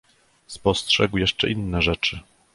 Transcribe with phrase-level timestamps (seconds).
[0.47, 2.19] "Spostrzegł jeszcze inne rzeczy."